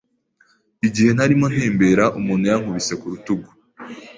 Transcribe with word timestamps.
Igihe 0.87 1.11
narimo 1.17 1.45
ntembera, 1.53 2.05
umuntu 2.19 2.43
yankubise 2.51 2.93
ku 3.01 3.05
rutugu. 3.11 3.49